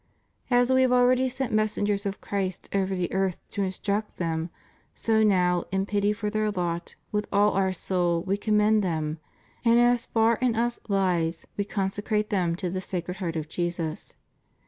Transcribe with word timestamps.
As 0.49 0.73
We 0.73 0.81
have 0.81 0.91
already 0.91 1.29
sent 1.29 1.53
messengers 1.53 2.07
of 2.07 2.21
Christ 2.21 2.67
over 2.73 2.95
the 2.95 3.13
earth 3.13 3.37
to 3.51 3.61
instruct 3.61 4.17
them^ 4.17 4.49
so 4.95 5.21
now, 5.21 5.65
in 5.71 5.85
pity 5.85 6.11
for 6.11 6.31
their 6.31 6.49
lot, 6.49 6.95
with 7.11 7.27
all 7.31 7.51
Our 7.51 7.71
soul 7.71 8.23
We 8.23 8.35
commend 8.35 8.83
them, 8.83 9.19
and 9.63 9.77
as 9.79 10.07
far 10.07 10.37
in 10.37 10.55
Us 10.55 10.79
lies 10.89 11.45
We 11.55 11.65
consecrate 11.65 12.31
them 12.31 12.55
to 12.55 12.71
the 12.71 12.81
Sacred 12.81 13.17
Heart 13.17 13.35
of 13.35 13.47
Jesus. 13.47 14.15